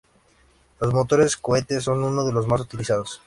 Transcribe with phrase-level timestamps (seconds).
[0.79, 3.19] Los motores cohete son uno de los más utilizados.